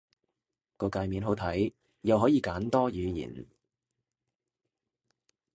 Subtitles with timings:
[0.77, 3.45] 個介面好睇，又可以揀多語言